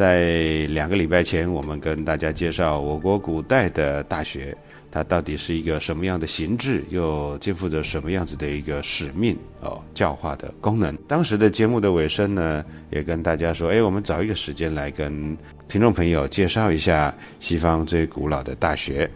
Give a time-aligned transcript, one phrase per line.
[0.00, 4.56] 在两个礼拜前，我们跟大家介绍我国古代的大学，
[4.90, 10.96] 它到底是一个什么样的形制，又肩负着什么样子的一个使命哦，教化的功能。
[11.06, 15.36] 当时的节目的尾声呢，也跟大家说，哎，我们找一个时间来跟
[15.68, 19.06] 听众朋友介绍一下西方最古老的大学。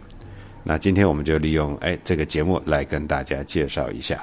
[0.62, 4.22] 那今天我们就利用哎这个节目来跟大家介绍一下。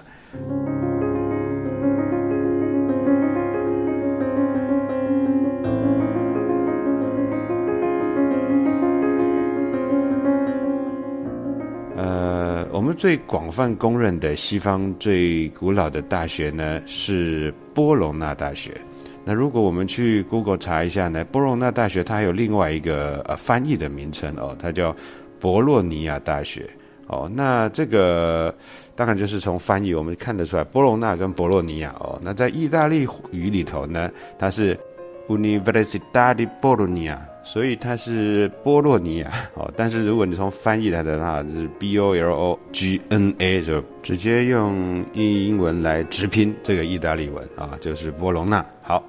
[13.01, 18.79] 最广泛公认的西方最古老的大学呢，是波隆纳大学。
[19.25, 24.95] 那如果我们去 Google 查一下呢，波隆纳大学它还有另外一个呃翻译的名称哦，它叫
[25.39, 26.69] 博洛尼亚大学
[27.07, 27.27] 哦。
[27.33, 28.53] 那这个
[28.95, 32.21] 当然就是从翻译我们看得出来，波隆纳跟博洛尼亚哦。
[32.23, 34.79] 那在意大利语里头呢，它是
[35.27, 37.30] Università di Bologna。
[37.43, 48.65] 所以它是波洛尼亚 哦，但是如果你从翻译来的话，是 B O L O G N A，就直接用英文来直拼这个意大利文啊，就是波隆纳。
[48.81, 49.03] 好，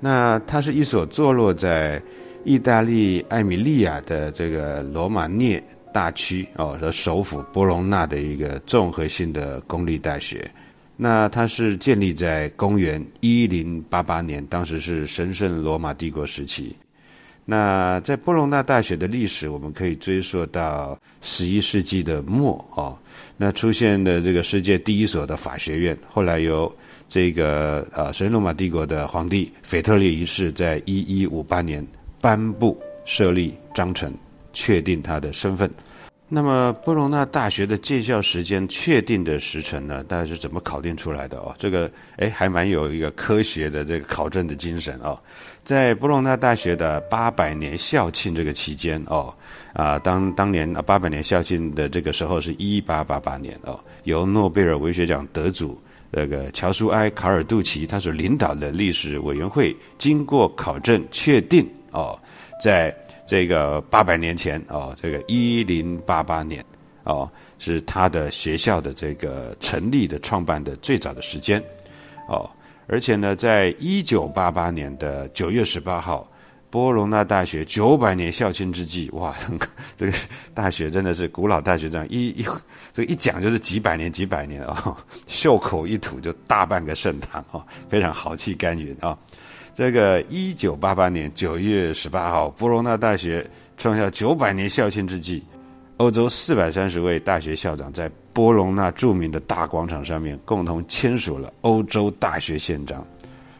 [0.00, 2.02] 那它是一所坐落在
[2.42, 5.62] 意大利艾米利亚的这个罗马涅
[5.92, 10.50] 大区哦的首府波隆纳的一个综合性的公立大学。
[10.96, 16.74] 那它是建立在公元一零八八年，当时是神圣罗马帝国时期。
[17.44, 22.96] 那在波隆纳大学的历史，我们可以追溯到十一世纪的末哦。
[23.36, 26.74] 那出现的这个世界第一所的法学院，后来由
[27.08, 31.86] 这个呃神罗马帝国的皇帝腓特烈一世在一一五八年
[32.20, 34.12] 颁布设立章程，
[34.54, 35.70] 确定他的身份。
[36.26, 40.02] 那么波隆纳大学的建校时间确定的时辰呢？
[40.04, 41.54] 大概是怎么考定出来的哦？
[41.58, 45.20] 这个哎，还蛮有一个科学的这个考证的精神哦。
[45.64, 49.34] 在布隆纳大学的八百年校庆这个期间哦，
[49.72, 55.80] 啊，当当年啊八百年校庆的这个时候是一八八八年哦，由诺贝尔文学奖得主
[56.10, 62.18] 那个乔舒埃卡尔杜奇他所领导的历史委员会经过考证确定哦，
[62.62, 62.94] 在
[63.26, 66.62] 这个八百年前哦，这个一零八八年
[67.04, 67.26] 哦，
[67.58, 71.58] 是他的学校的这个成立的创办的最早的时间
[72.28, 72.50] 哦。
[72.86, 76.30] 而且呢，在一九八八年的九月十八号，
[76.70, 79.34] 波隆纳大学九百年校庆之际，哇，
[79.96, 80.12] 这个
[80.52, 82.46] 大学真的是古老大学，这样一一
[82.92, 84.96] 这一讲就是几百年几百年啊，
[85.26, 89.16] 袖口一吐就大半个盛唐啊，非常豪气干云啊。
[89.72, 95.42] 这个一九八八年九月十八号，波隆纳大学创下九百年校庆之际。
[95.98, 103.06] 欧洲四百三十位大学校长在波隆那著名的大广场上面共同签署了欧洲大学宪章，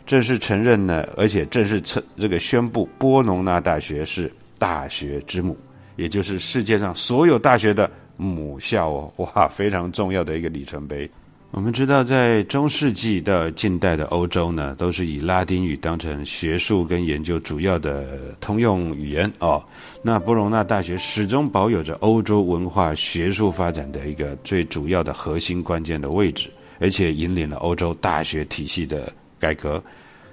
[0.05, 5.57] 正式承认呢，而且正式称这个宣布波隆那大学是大学之母，
[5.97, 11.09] 也就是世界上所有大学的母校哦，哇，非常重要的一个里程碑。
[11.57, 19.65] 我们知道，在中世纪到近代的欧洲呢，都是以拉丁语当成学术跟研究主要的通用语言哦。
[20.03, 29.81] 那博隆纳大学始终保有着欧洲文化学术发展的一个最主要的核心关键的位置，而且引领了欧洲大学体系的改革。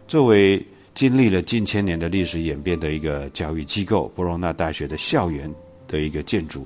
[0.08, 0.60] 作为
[0.96, 5.54] 经历了近千年的历史演变的一个教育机构，博隆纳大学的校园
[5.88, 6.66] 的一个建筑，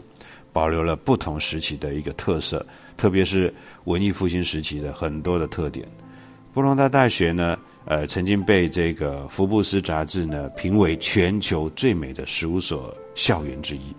[0.54, 2.66] 保留了不同时期的一个特色。
[2.98, 3.54] 特别是
[3.84, 5.88] 文艺复兴时期的很多的特点，
[6.54, 13.94] 布隆纳大学呢，呃，曾经被这个福布斯杂志呢评为全球最美的十五所校园之一，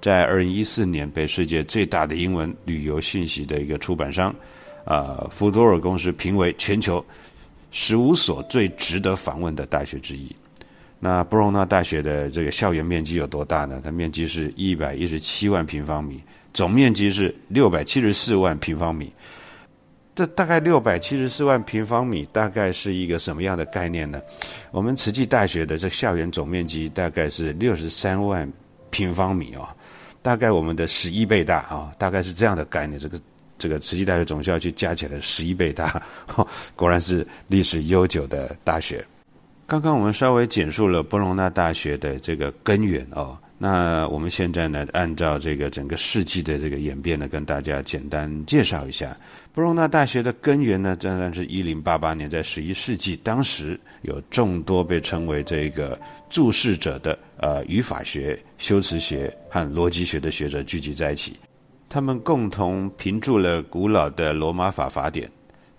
[0.00, 4.34] 在二零一四年被世界最大的英文旅游信息的一个出版商，
[4.84, 7.04] 啊，福多尔公司评为全球
[7.70, 10.28] 十五所最值得访问的大学之一。
[11.00, 13.80] 那布隆纳大学的这个校园面积有多大呢？
[13.82, 16.22] 它面积是一百一十七万平方米。
[16.54, 19.12] 总面积是六百七十四万平方米，
[20.14, 24.22] 这大概六百七十四万平方米，大概是一个什么样的概念呢？
[24.70, 28.50] 我们慈济大学的这校园总面积大概是六十三万
[28.90, 29.68] 平方米哦，
[30.22, 33.00] 大概我们的十一倍大啊，大概是这样的概念。
[33.00, 33.20] 这个
[33.58, 36.00] 这个慈济大学总校区加起来十一倍大，
[36.76, 39.04] 果然是历史悠久的大学。
[39.66, 43.36] 刚刚我们稍微简述了波隆纳大学的这个根源哦。
[43.64, 49.16] 那我们现在呢，按照这个整个世纪的这个演变呢，跟大家简单介绍一下
[49.54, 61.32] 布隆纳大学的根源呢，当然是一零八八年，在十一世纪，当时有众多被称为这个注释者的呃语法学、修辞学和逻辑学的学者聚集在一起，
[61.88, 65.26] 他们共同评注了古老的罗马法法典。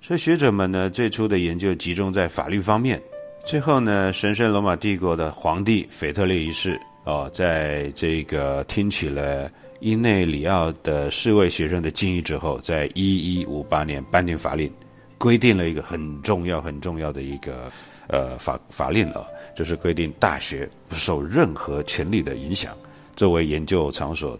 [0.02, 3.00] 所以学者们呢，最初的研究集中在法律方面。
[3.46, 6.82] 最后呢，神圣罗马帝国的皇帝腓特烈一世。
[7.06, 9.50] 哦，在这个听取了
[9.80, 14.72] 伊内里奥的四位学生的建议之后，在一一五八年颁定法令，
[15.18, 17.72] 规定了一个很重要、很重要的一个
[18.08, 22.76] 呃法法令了，就是规定大学不受任何权力的影响，
[23.16, 24.38] 作为研究场所，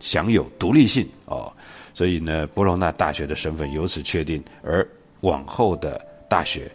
[0.00, 1.52] 享有独立性哦。
[1.92, 4.88] 所以呢，波罗纳大学的身份由此确定，而
[5.20, 6.00] 往后的
[6.30, 6.70] 大学。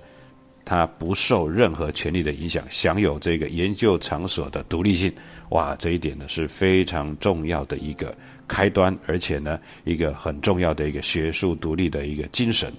[0.66, 5.14] 它不受任何权力的影响，享有这个研究场所的独立性。
[5.50, 8.14] 哇，这一点呢是非常重要的一个
[8.48, 12.74] 开端，而且呢，一个很重要的一个学术独立的一个精神。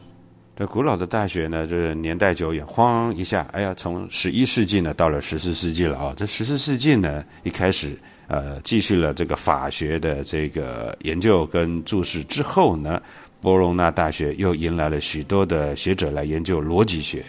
[0.59, 6.15] 这古老的大学呢，就是年代久远，晃一下，哎呀，从十一世纪呢到了十四世纪了啊。
[6.17, 7.97] 这十四世纪呢，一开始
[8.27, 13.00] 呃，继续了这个法学的这个研究跟注释之后呢，
[13.41, 17.23] 波隆纳大学又迎来了许多的学者来研究逻辑学。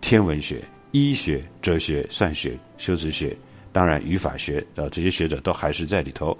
[0.00, 0.62] 天文学、
[0.92, 3.36] 医学、哲学、算学、修辞学，
[3.72, 6.36] 当然语法学，呃，这些学者都还是在里头。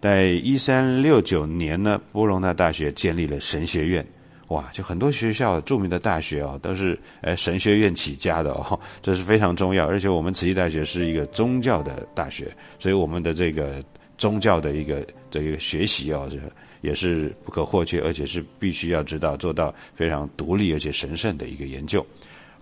[0.00, 4.06] 在一三六九年呢，波隆纳大学建立了神学院。
[4.48, 9.86] 哇，就很多学校著名的大学哦，都是呃神学院起家的哦， 这是非常重要。
[9.86, 13.82] 而且我们慈济大学是一个宗教的大学，所以我们的这个
[14.18, 16.38] 宗教的一个这个学习哦，这
[16.82, 22.06] 也是不可或缺，而且是必须要知道做到非常独立而且神圣的一个研究。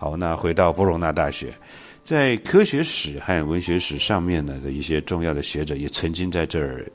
[0.03, 1.53] 好，那回到波隆纳大学，
[2.03, 6.85] 在科学史和文学史上面呢的一些重要的学者也曾经在这儿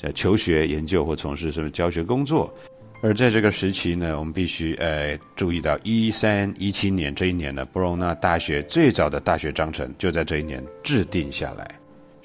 [0.00, 2.54] 在求学研究或从事什么教学工作。
[3.02, 11.68] 而在这个时期呢，我们必须呃注意到一三一七年这一年呢，波隆纳大学最早的大学章程就在这一年制定下来。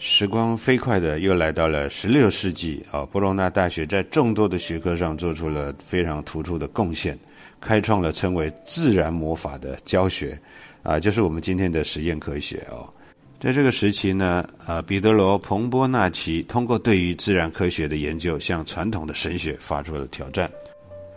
[0.01, 7.19] 时光飞快的又来到了十六世纪啊，波隆纳大学在众多的学科上做出了非常突出的贡献。
[7.59, 10.39] 开创了称为自然魔法的教学，
[10.83, 12.87] 啊，就是我们今天的实验科学哦。
[13.41, 20.49] 在这个时期呢，啊，彼得罗·彭波纳奇通过对于自然科学的研究，向传统的神学发出了挑战。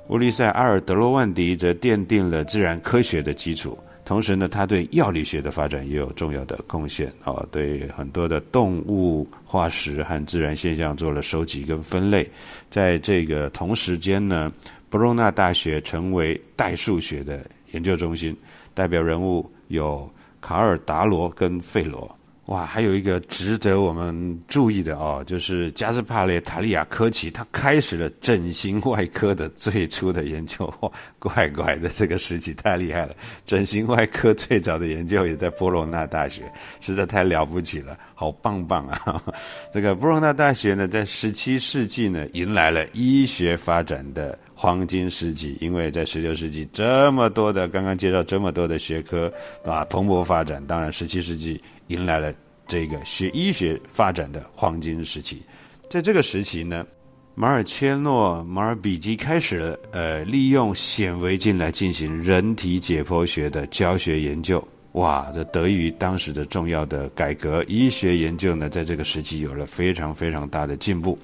[0.08, 3.78] 乌利塞·阿尔德罗万迪则奠定了自然科学的基础，
[4.12, 12.30] 同时呢，他对药理学的发展也有重要的贡献啊，对很多的动物化石和自然现象做了收集跟分类。
[12.70, 14.52] 在这个同时间呢。
[14.92, 18.36] 布隆纳大学成为代数学的研究中心，
[18.74, 20.06] 代表人物有
[20.38, 22.14] 卡尔达罗跟费罗。
[22.52, 30.66] 哇，还有一个值得我们注意的哦，就是加斯帕雷塔利亚科奇，他开始了整形外科的最初的研究。
[30.80, 33.14] 哇，怪怪的，这个时期太厉害了！
[33.46, 36.42] 整形外科最早的研究也在波隆纳大学，
[36.82, 39.22] 实在太了不起了，好棒棒啊！
[39.72, 49.30] 这个波隆纳大学呢，在十七世纪呢，迎来了医学发展的黄金时期，因为在十六世纪这么多的刚刚介绍这么多的学科
[49.64, 51.60] 啊蓬勃发展，当然十七世纪。
[51.88, 52.32] 迎来了
[52.68, 55.42] 这个学医学发展的黄金时期，
[55.90, 56.86] 在这个时期呢，
[57.34, 64.62] 马尔切诺、马尔比基开始了呃，利用显微镜来进行人体解剖学的教学研究。
[64.92, 71.18] 哇，这得益于当时的重要的改革，医学研究呢，在这个时期有了非常非常大的进步。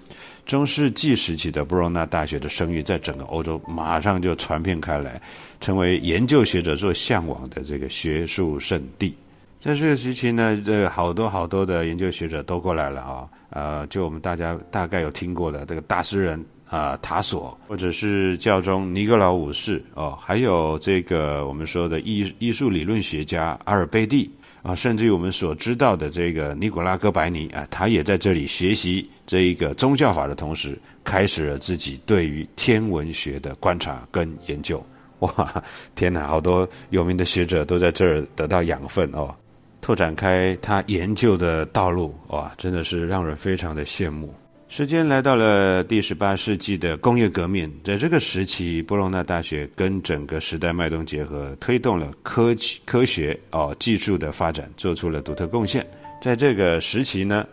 [0.48, 5.20] 中世纪时期的布隆纳大学的声誉，在整个欧洲马上就传遍开来，
[5.60, 9.14] 成为研究学者所向往的这个学术圣地。
[9.60, 24.30] 在这个时期呢，这好多好多的研究学者都过来了啊，呃，就我们大家大概有听过的这个大诗人啊塔索，或者是教宗尼格老五世哦，还有这个我们说的艺艺术理论学家阿尔贝蒂
[24.62, 34.84] 啊，甚至于我们所知道的这个尼古拉哥白尼啊，他也在这里学习这一个宗教法的同时，开始了自己对于天文学的观察跟研究。
[35.20, 35.62] 哇，
[35.96, 39.34] 天哪，好多有名的学者都在这儿得到养分哦。
[39.80, 44.32] 拓展开他研究的道路，哇，真的是让人非常的羡慕。
[44.68, 55.84] 时间来到了第十八世纪的工业革命，在这个时期，波隆纳大学跟整个时代脉动结合，推动了科技科学哦技术的发展，做出了独特贡献。
[56.20, 57.46] 在这个时期呢，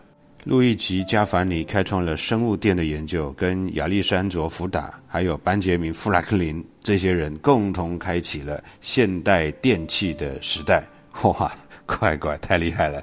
[0.44, 10.84] 路易吉加凡尼开创了生物电的研究，跟亚历山卓福达还有班杰明富兰克林这些人共同开启了现代电器的时代。
[11.24, 11.50] 哇！
[11.88, 13.00] 乖乖，太厉害了！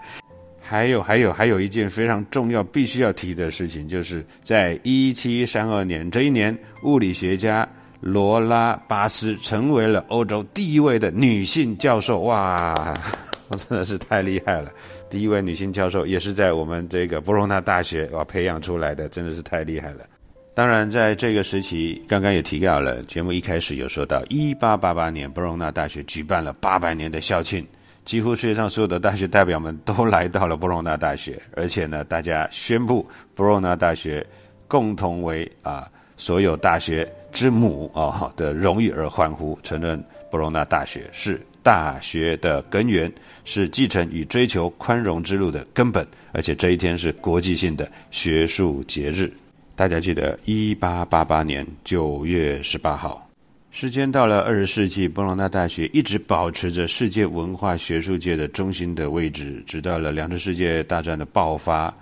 [0.72, 7.68] 还有，还有，还有一件非常重要、必须要提的事情，就是在一七三二年这一年，物理学家
[8.00, 12.20] 罗拉巴斯成为了欧洲第一位的女性教授。
[12.20, 12.98] 哇，
[13.68, 14.72] 真的是太厉害了！
[15.10, 20.06] 第一位女性教授也是在我们这个波隆纳大学哇培养出来的，真的是太厉害了。
[20.54, 27.62] 当然，在这个时期，刚刚也提到了，节目一开始有说到，一八八八年，波隆纳大学举办了八百年的校庆。
[28.04, 34.26] 几乎世界上所有的大学代表们都来到了波隆纳大学，而且呢，大家宣布波隆纳大学
[34.66, 43.10] 共同为啊所有大学之母啊的荣誉而欢呼，承认波隆纳大学是大学的根源，
[43.44, 49.32] 是继承与追求宽容之路的根本，而且这一天是国际性的学术节日。
[49.74, 53.31] 大家记得，一八八八年九月十八号。
[53.72, 61.92] 时间到了二十世纪，波隆纳大学一直保持着世界文化学术界的中心的位置，直到了两次世界大战的爆发，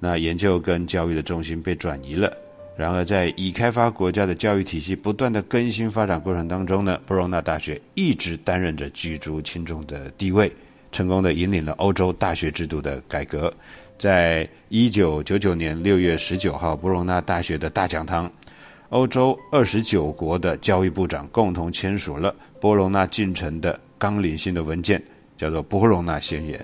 [0.00, 2.36] 那研究跟教育的重心被转移了。
[2.76, 10.50] 然而，在已开发国家的教育体系不断的更新发展过程当中呢，波隆纳大学一直担任着举足轻重的地位，
[10.90, 13.52] 成功的引领了欧洲大学制度的改革。
[13.96, 18.30] 在一九九九年六月十九号，波隆纳大学的大讲堂。
[18.90, 25.00] 欧洲二十九国的教育部长共同签署了波隆纳进程的纲领性的文件，
[25.38, 26.58] 叫做《波隆纳宣言》。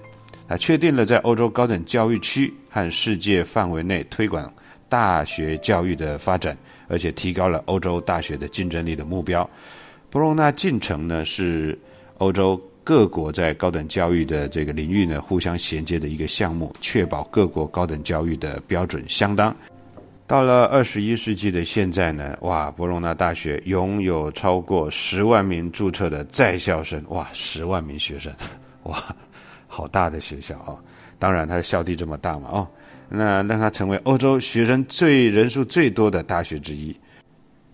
[0.52, 4.52] 啊确定了在欧洲高等教育区和世界范围内推广
[4.88, 6.56] 大学教育的发展，
[6.88, 9.48] 而且提高了欧洲大学的竞争力的目标。
[10.10, 11.78] 波隆纳进程呢，是
[12.18, 19.54] 欧洲各国在高等教育的这个领域呢互相衔接的一个项目，确保各国高等教育的标准相当。
[20.26, 28.34] 到了二十一世纪的现在呢，哇，博隆纳大学拥有超过十万名注册的在校生，哇，十万名学生，
[28.82, 29.14] 哇，
[29.68, 30.74] 好大的学校啊！
[31.16, 32.68] 当然，它的校地这么大嘛，哦，
[33.08, 36.94] 那让它成为欧洲学生最人数最多的大学之一。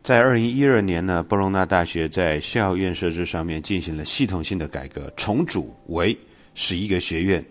[0.02, 6.14] 在二零一二年呢，博隆纳大学在校院设置上面进行了系统性的改革，重组为
[6.54, 7.42] 十一个学院、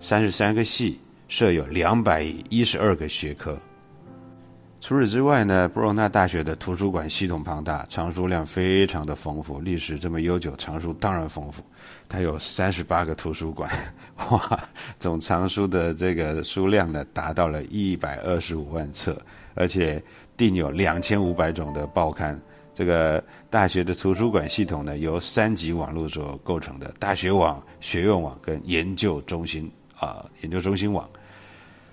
[0.00, 0.98] 三十三个系，
[1.28, 3.56] 设有两百一十二个学科。
[4.80, 11.62] 除此之外呢，布隆纳大学的图书馆系统庞大，藏书量非常的丰富，历史这么悠久，藏书当然丰富。
[12.08, 13.68] 它有三十八个图书馆，
[14.30, 14.60] 哇，
[15.00, 19.20] 总藏书的这个数量呢，达到了一百二十五万册，
[19.54, 20.02] 而且
[20.36, 22.40] 订有两千五百种的报刊。
[22.72, 31.06] 这个大学的图书馆系统呢，由三级网络所构成的：大学网、学院网跟研究中心啊，研究中心网。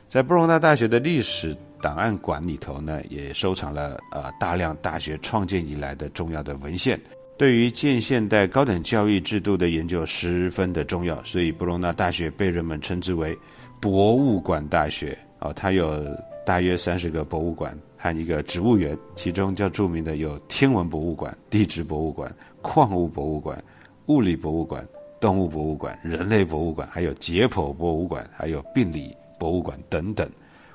[0.07, 1.57] 在布隆纳大学的历史。
[1.85, 6.99] 档案馆里头呢，也收藏了呃大量大学创建以来的重要的文献，
[7.37, 13.37] 对于近现代高等教育制度的研究十分的重要，所以布隆纳大学被人们称之为
[13.79, 15.15] 博物馆大学。
[15.41, 16.03] 哦，它有
[16.43, 23.63] 大约三十个博物馆和一个植物园，其中较著名的有天文博物馆、地质博物馆、矿物博物馆、
[24.07, 24.83] 物理博物馆、
[25.21, 30.27] 动物博物馆、人类博物馆，还有解剖博物馆，还有病理博物馆等等。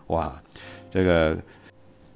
[0.07, 0.41] 哇！
[0.91, 1.37] 这个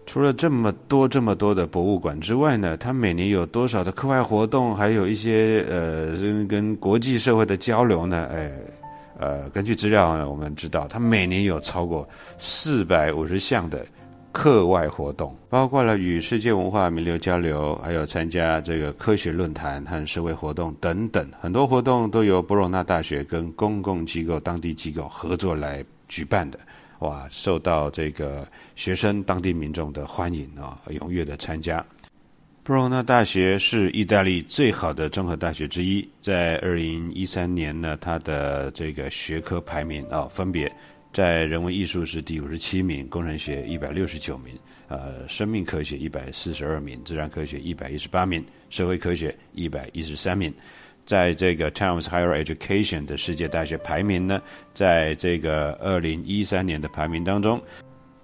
[0.06, 6.14] 除了这么多这么多的博物馆之外呢，它每年有多少的课外活动，还有一些呃
[6.46, 8.28] 跟国际社会的交流呢？
[8.32, 8.52] 哎，
[9.18, 13.86] 呃，根据资料呢，我们知道它每年有超过四百五十项的
[14.30, 26.58] 课外活动，包括了与世界文化名流交流，还有参加这个科学论坛和社会活动等等，很多活动都由博隆纳大学跟公共机构、当地机构合作来举办的。
[27.00, 28.46] 哇，受到这个
[28.76, 31.84] 学生、当地民众的欢迎啊，踊跃的参加。
[32.62, 40.72] 布隆纳大学是意大利最好的综合大学之一，在二零一三年呢，它的这个学科排名啊，分别
[41.12, 44.54] 在人文艺术是第五十七名，工程学一百六十九名，
[44.88, 50.50] 呃，生命科学一百四十二名，自然科学一百一十八名，社会科学一百一十三名。
[51.06, 54.40] 在这个 Times Higher Education 的世界大学排名呢，
[54.73, 57.61] 在这个二零一三年的排名当中。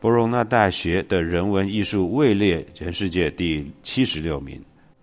[0.01, 4.59] 博隆纳大学的人文艺术位列全世界第七十六名，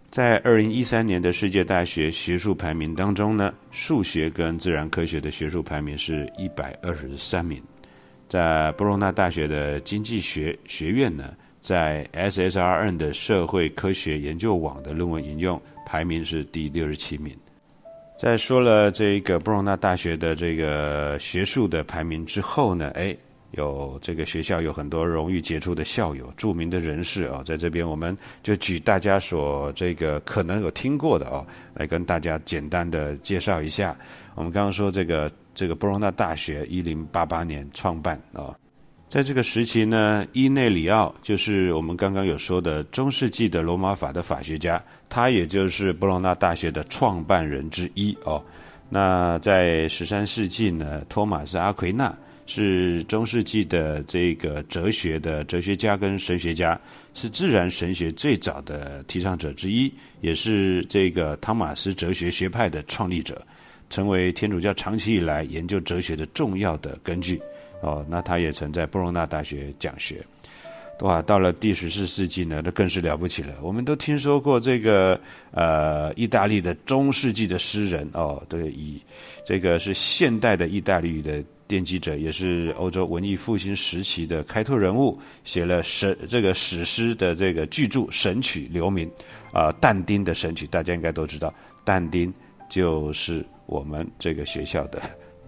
[0.10, 7.62] 在二零一三年的世界大学学术排名当中呢，数学跟自然科学的学术排名是一百二十三名。
[8.27, 17.38] 在博隆纳大学的经济学学院呢，在 SSRN 的社会科学研究网的论文引用排名是第六十七名。
[18.19, 23.15] 在说了这个布隆纳大学的这个学术的排名之后呢，哎。
[23.51, 33.95] 有这个学校有很多荣誉杰出的校友、著名的人士啊，在这边我们就举大家所这个可能有听过的哦，来跟大家简单的介绍一下。
[34.36, 38.53] 我们刚刚说这个这个布隆纳大学一零八八年创办啊，
[39.09, 48.43] 在这个时期呢，伊内里奥就是我们刚刚有说的中世纪的罗马法的法学家，他也就是布隆纳大学的创办人之一哦。
[48.89, 52.15] 那在十三世纪呢，托马斯阿奎那。
[52.49, 56.79] 是中世纪的这个哲学的哲学家跟神学家，
[57.13, 63.45] 是自然神学最早的提倡者之一，也是这个汤马斯哲学学派的创立者，
[63.89, 67.37] 成为天主教长期以来研究哲学的重要的根据。
[67.81, 70.24] 哦，那他也曾在布隆纳大学讲学。
[71.01, 73.53] 哇，到了第十四世纪呢，那更是了不起了。
[73.62, 75.19] 我们都听说过这个
[75.51, 79.00] 呃，意大利的中世纪的诗人哦，对，以
[79.46, 81.43] 这个是现代的意大利语的。
[81.67, 89.12] 奠基者也是欧洲文艺复兴时期的开拓人物，写了神这个史诗的这个巨著《神曲》留名。
[89.51, 92.34] 啊，但丁的《神曲》大家应该都知道，但丁
[92.69, 95.01] 就是我们这个学校的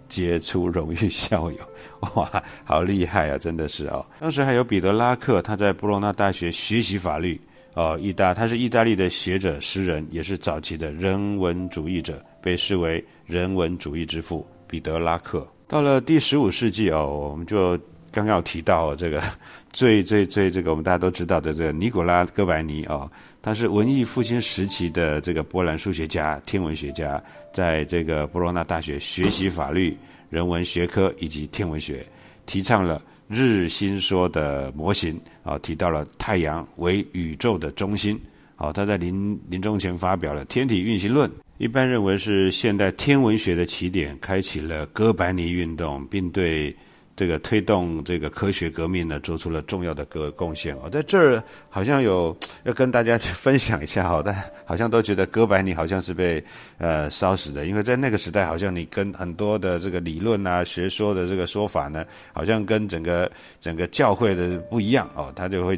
[0.10, 1.58] 杰出荣誉校友。
[2.15, 3.38] 哇，好厉害啊！
[3.38, 4.06] 真的是哦。
[4.19, 7.39] 当时还有彼得拉克，他在布罗纳大学学习法律。
[7.76, 14.45] 哦，意大他是意大利的学者、诗人，也是早期的人文主义者，被视为人文主义之父。
[14.67, 15.48] 彼得拉克。
[15.67, 17.80] 到了第十五世纪哦，我们就
[18.12, 19.22] 刚刚提到这个
[19.72, 23.10] 最最最这个我们大家都知道的这个尼古拉哥白尼哦，
[23.41, 27.22] 他是文艺复兴时期的这个波兰数学家、天文学家，
[27.53, 29.97] 在这个波罗纳大学学习法律、
[30.29, 32.05] 人文学科以及天文学，
[32.45, 38.19] 提倡了日心说的模型啊，提到了太阳为宇宙的中心。
[38.55, 41.29] 好，他在临临终前发表了《天体运行论》。
[41.57, 46.75] 一般认为是现代天文学的起点，开启了哥白尼运动，并对
[47.19, 50.89] 这个推动这个科学革命呢做出了重要的个贡献哦。
[50.89, 56.41] 在这儿好像有要跟大家去分享一下哈，但好像都觉得哥白尼好像是被
[56.77, 63.29] 呃烧死的，因为在那个时代，好像你跟很多的这个理论啊、学说的这个说法呢，好像跟整个
[63.60, 65.77] 整个教会的不一样哦，他就会。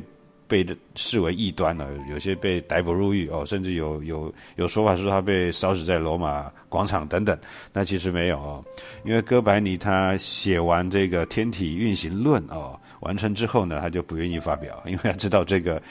[0.51, 7.39] 被视为异端了，有些被逮捕入狱哦，甚至有有有说法说他被烧死在罗马广场等等。
[7.71, 8.61] 那其实没有哦，
[9.05, 15.81] 因为哥白尼他写完这个《天体运行论》哦，完成之后呢，他就不愿意发表，因为他知道这个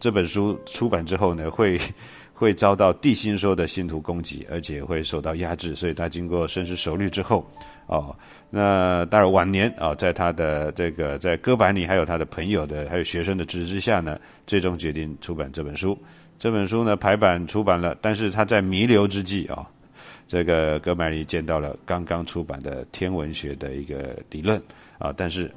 [0.00, 1.80] 这本书出版之后呢，会
[2.34, 7.48] 会遭到地心说的信徒攻击，而且会受到压制，所以他经过深思熟虑之后。
[7.86, 8.16] 哦，
[8.52, 15.96] 那当然晚年啊，在他的这个在哥白尼还有他的朋友的还有学生的支持之下呢，最终决定出版这本书。
[16.36, 19.64] 这本书呢排版出版了，但是他在弥留之际啊，
[20.26, 24.60] 这个哥白尼见到了刚刚出版的天文学的一个理论
[24.98, 25.48] 啊，但是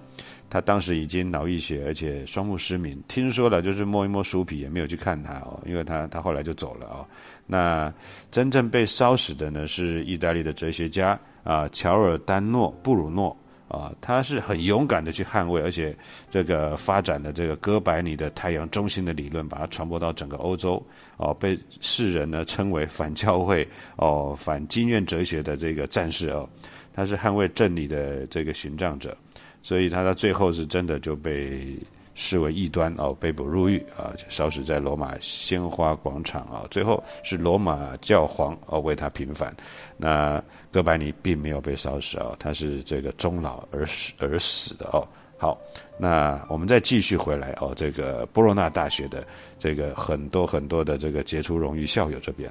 [0.47, 3.01] 他当时已经脑溢血，而且双目失明。
[3.07, 7.03] 听说了就是摸一摸书皮，也没有去看他哦，因为他他后来就走了哦。
[7.47, 7.91] 那
[8.29, 11.19] 真正被烧死的呢是意大利的哲学家。
[11.43, 13.35] 啊，乔尔丹诺布鲁诺
[13.67, 15.95] 啊，他是很勇敢的去捍卫，而且
[16.29, 20.83] 这个发展的这个哥白尼的太阳中心的理论，把它传播到整个欧洲，
[21.17, 26.47] 哦，被世人呢称为反教会哦、反经验哲学的这个战士哦，
[26.93, 29.17] 他是捍卫真理的这个寻杖者，
[29.61, 31.77] 所以他到最后是真的就被。
[32.15, 36.65] 视为异端哦，被捕入狱啊，烧死在罗马鲜花广场啊。
[36.69, 39.55] 最后是罗马教皇哦为他平反。
[39.97, 45.07] 那哥白尼并没有被烧死哦，他是这个终老而死而死的哦。
[45.37, 45.59] 好，
[45.97, 49.25] 那我们再继续回来哦，这个波罗那大学的
[49.59, 52.49] 这个很多很多的这个杰出荣誉校友这边。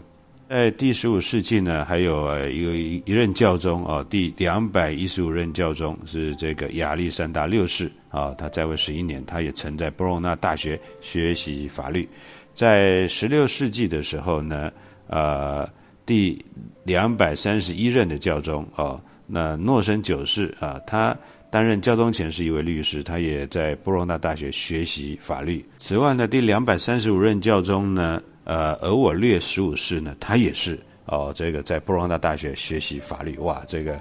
[0.53, 12.07] 在第十五世纪呢，还有一个一任教宗哦，第两百一十五任教宗是这个亚历山大六世啊，他在位十一年，他也曾在波罗那大学学习法律。
[12.55, 14.71] 在十六世纪的时候呢，
[15.07, 15.67] 呃，
[16.05, 16.39] 第
[16.85, 21.17] 两百三十一任的教宗哦，那诺森九世啊，他
[21.51, 25.65] 担任教宗前是一位律师，他也在波罗那大学学习法律。
[25.79, 28.23] 此外呢，第两百三十五任教宗呢。
[28.45, 34.01] 呃，而我略十五世呢，他也是哦，这个在布罗纳大学学习法律，哇，这个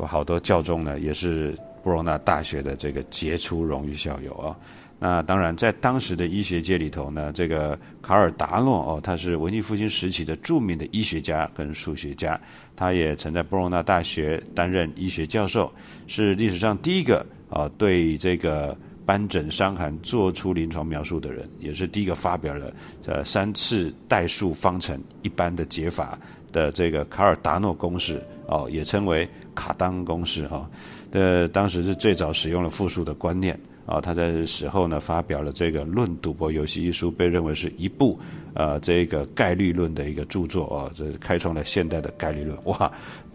[0.00, 4.56] 有好多教宗呢，也是布罗纳大学的这个杰出荣誉校友啊。
[4.98, 12.40] 那当然，在当时的医学界里头呢，这个卡尔达诺哦，他是文艺复兴时期的著名的医学家跟数学家，
[12.74, 15.70] 他也曾在布罗纳大学担任医学教授，
[16.06, 18.74] 是历史上第一个啊对这个。
[19.04, 22.72] 斑疹伤寒做出临床描述的人，也是第一个发表了
[23.06, 26.18] 呃三次代数方程一般的解法
[26.52, 30.68] 的这个卡尔达诺公式哦，也称为卡当公式哈。
[31.10, 34.00] 呃，当时是最早使用了复数的观念啊。
[34.00, 38.18] 他在死后呢，发表了这个《论赌博游戏》一书，被认为是一部
[38.54, 42.90] 呃这个概率论的一个著作哦，这开创了现代的概率论哇。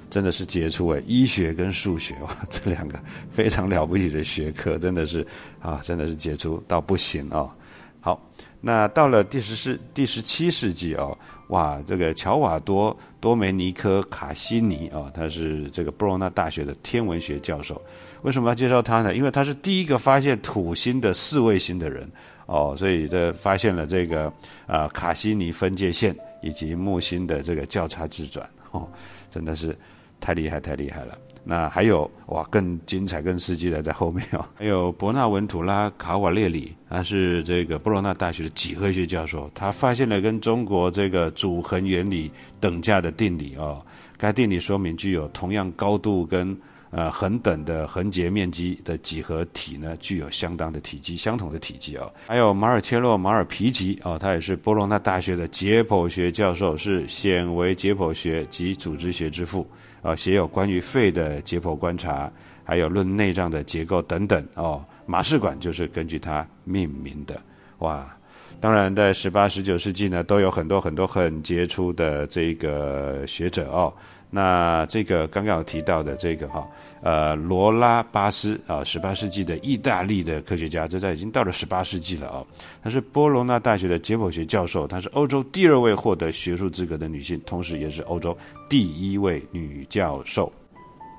[0.10, 5.26] 真的是杰出诶，医学跟数学哇，这两个非常了不起的学科，真的是
[5.60, 7.54] 啊，真的是杰出到不行啊。
[8.00, 8.20] 好，
[8.62, 11.18] 那到了第十世、第十七世纪哦，
[11.50, 17.82] 哇，这个乔瓦多多梅尼科卡西尼啊，他是这个布罗纳大学的天文学教授。
[18.22, 19.14] 为什么要介绍他呢？
[19.14, 22.10] 因为他是第一个发现土星的四卫星的人
[22.46, 24.32] 哦，所以这发现了这个
[24.66, 28.90] 啊卡西尼分界线以及木星的这个交叉自转哦，
[29.30, 29.78] 真的是。
[30.20, 31.18] 太厉害，太厉害了！
[31.44, 34.46] 那还有哇，更精彩、更刺激的在后面哦。
[34.60, 43.86] 还有伯纳文图拉卡瓦列里，他是这个布罗纳大学的几何学教授，他发现了跟中国这个主恒原理等价的定理哦。
[44.18, 46.58] 该定理说明具有同样高度跟。
[46.90, 52.10] 呃，恒等的横截面积的几何体呢，具有相当的体积，相同的体积啊。
[52.28, 59.70] 还有马尔切洛·马尔皮吉哦，他也是波罗那大学的解剖学教授，是显微解剖学及组织学之父
[60.02, 62.32] 啊，写有关于肺的解剖观察，
[62.64, 64.84] 还有论内脏的结构等等哦。
[65.06, 67.38] 马氏馆就是根据他命名的
[67.80, 68.14] 哇。
[68.60, 73.94] 当然，在十八、十九世纪呢，都有很多很多很杰出的这个学者哦。
[74.30, 76.68] 那这个刚刚有提到的这个哈，
[77.02, 82.44] 呃，罗拉巴斯啊，十八世纪的意大利的科学家，这在已经到了十八世纪了啊。
[82.84, 88.38] 她是波罗纳大学的解剖学教授，她是欧洲第二位获得学术资格的女性，同时也是欧洲
[88.68, 90.52] 第一位女教授。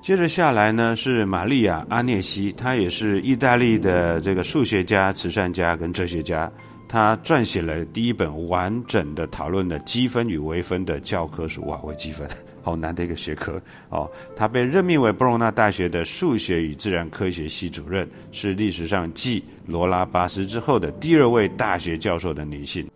[0.02, 6.50] 接着下来呢是玛利亚阿涅西，她也是意大利的这个数学家、慈善家跟哲学家，
[6.86, 12.28] 她撰写了第一本完整的讨论的积分与微分的教科书啊，微积分。
[12.62, 22.88] 好难的一个学科哦，他被任命为布隆纳大学的数学与自然科学系主任，是历史上继罗拉巴斯之后的第二位大学教授的女性。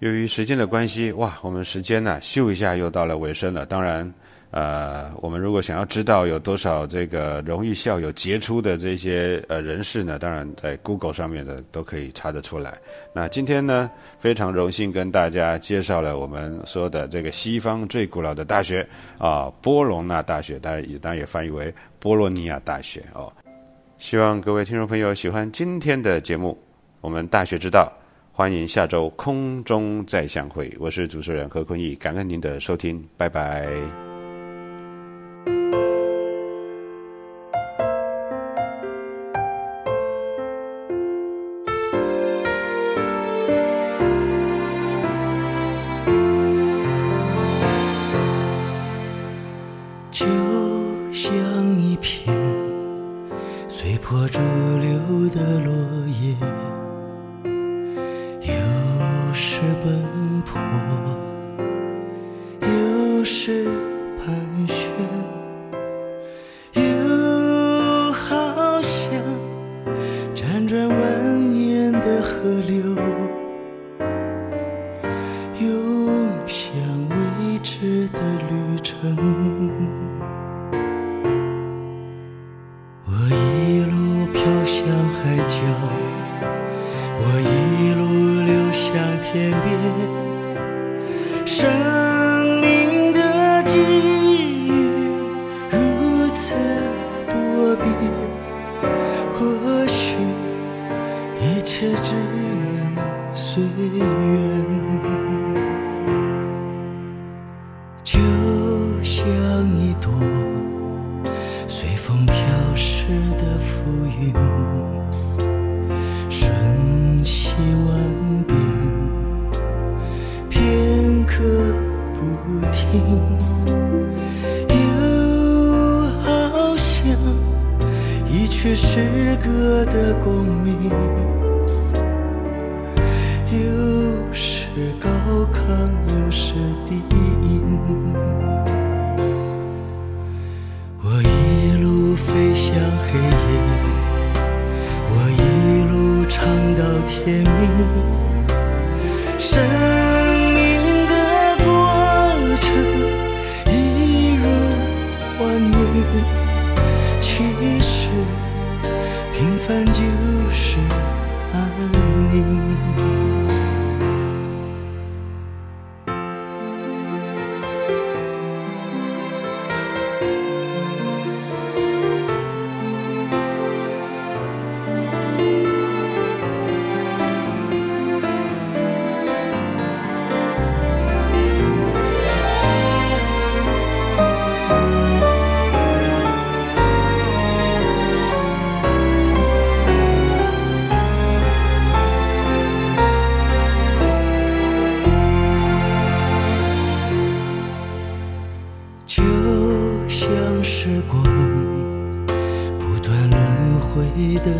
[0.00, 3.64] 由于时间的关系，哇，我们时间呢，咻一下又到了尾声了。
[3.64, 4.12] 当然。
[4.56, 12.78] 呃，我们如果想要知道有多少这个荣誉校友杰出的这些呃人士呢，当然在 Google 上面的都可以查得出来。
[13.12, 13.90] 那今天呢，
[14.20, 18.86] 非常荣幸跟大家介绍了我们说的这个西方最古老的大学
[19.18, 23.32] 啊，波隆纳大学，当然也当然也翻译为波罗尼亚大学哦。
[23.98, 26.56] 希望各位听众朋友喜欢今天的节目，
[27.00, 27.92] 我们大学之道，
[28.30, 30.72] 欢迎下周空中再相会。
[30.78, 34.13] 我是主持人何坤义，感恩您的收听，拜拜。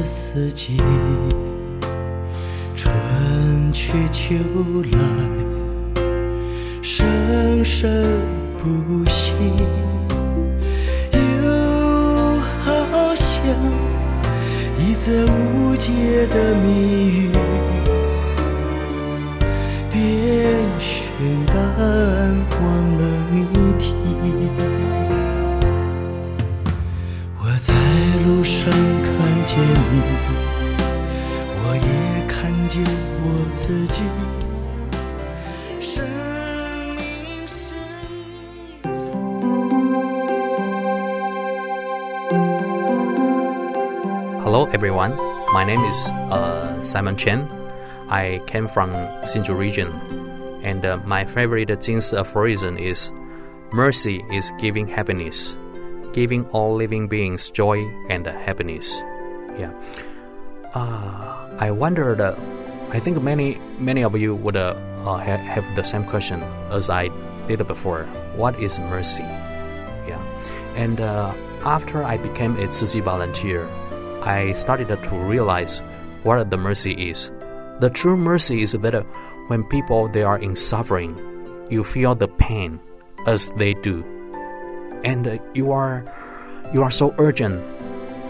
[0.04, 0.76] 四季，
[2.76, 4.34] 春去秋
[4.92, 4.98] 来，
[6.82, 8.04] 生生
[8.58, 9.23] 不息，
[46.34, 47.48] uh, Simon Chen.
[48.08, 48.90] I came from
[49.24, 49.88] Hsinchu region,
[50.62, 53.12] and uh, my favorite Jing's aphorism is
[53.72, 55.56] "Mercy is giving happiness,
[56.12, 58.92] giving all living beings joy and happiness."
[59.58, 59.72] Yeah.
[60.74, 62.20] Uh, I wondered.
[62.20, 62.34] Uh,
[62.90, 64.74] I think many many of you would uh,
[65.06, 67.10] uh, ha- have the same question as I
[67.48, 68.04] did before.
[68.36, 69.26] What is mercy?
[70.06, 70.20] Yeah.
[70.76, 73.66] And uh, after I became a Tzu Chi volunteer,
[74.22, 75.82] I started to realize
[76.24, 77.30] what the mercy is.
[77.80, 79.02] The true mercy is that uh,
[79.48, 81.16] when people they are in suffering,
[81.70, 82.80] you feel the pain
[83.26, 84.04] as they do,
[85.04, 86.04] and uh, you are
[86.72, 87.62] you are so urgent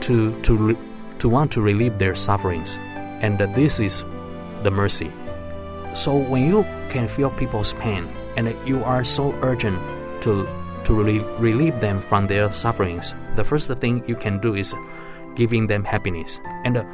[0.02, 0.76] to to
[1.18, 2.78] to want to relieve their sufferings,
[3.22, 4.04] and uh, this is
[4.62, 5.10] the mercy.
[5.94, 9.78] So when you can feel people's pain and you are so urgent
[10.22, 10.48] to
[10.84, 14.74] to re- relieve them from their sufferings, the first thing you can do is
[15.34, 16.40] giving them happiness.
[16.64, 16.84] And uh,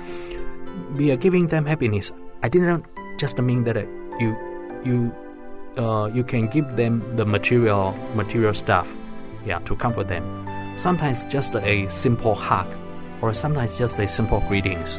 [0.96, 2.84] by giving them happiness, I didn't
[3.18, 3.84] just mean that uh,
[4.18, 4.36] you
[4.84, 5.14] you
[5.76, 8.92] uh, you can give them the material material stuff,
[9.44, 10.24] yeah, to comfort them.
[10.76, 12.66] Sometimes just a simple hug,
[13.22, 14.98] or sometimes just a simple greetings,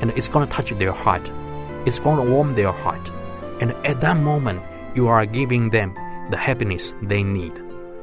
[0.00, 1.30] and it's gonna touch their heart.
[1.86, 3.10] It's gonna warm their heart,
[3.60, 4.62] and at that moment,
[4.94, 5.94] you are giving them
[6.30, 7.52] the happiness they need,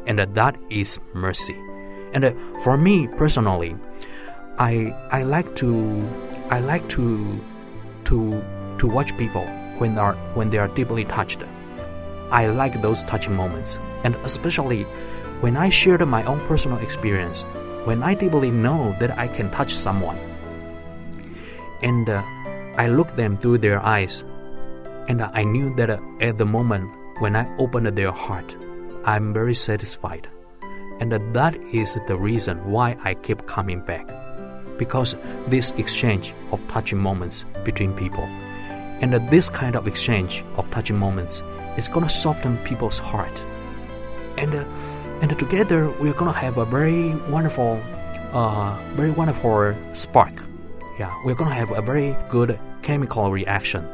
[0.06, 1.56] and that is mercy.
[2.14, 2.34] And uh,
[2.64, 3.76] for me personally,
[4.60, 6.02] I I like to
[6.50, 7.39] I like to
[8.06, 8.41] to
[8.80, 9.46] to watch people
[9.78, 11.43] when are when they are deeply touched.
[12.32, 14.84] I like those touching moments, and especially
[15.41, 17.43] when I shared my own personal experience,
[17.86, 20.17] when I deeply know that I can touch someone,
[21.84, 22.24] and uh,
[22.78, 24.24] I look them through their eyes,
[25.08, 26.89] and I knew that uh, at the moment
[27.20, 28.56] when I opened their heart,
[29.06, 30.28] I'm very satisfied,
[31.00, 34.10] and uh, that is the reason why I keep coming back
[34.78, 35.16] because
[35.48, 38.24] this exchange of touching moments between people.
[39.00, 41.44] And this kind of exchange of touching moments
[41.78, 43.44] is going to soften people's heart.
[44.38, 44.66] And uh,
[45.22, 47.82] and together we're going to have a very wonderful
[48.32, 50.34] uh, very wonderful spark.
[51.00, 53.88] Yeah we're going to have a very good chemical reaction.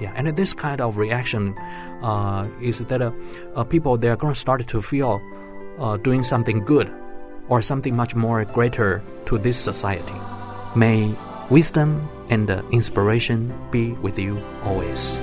[0.00, 1.56] Yeah and this kind of reaction
[2.02, 3.12] uh, is that uh,
[3.54, 5.20] uh, people they're going to start to feel
[5.78, 6.90] uh, doing something good
[7.48, 10.14] or something much more greater to this society.
[10.76, 11.14] May
[11.50, 15.20] wisdom and inspiration be with you always.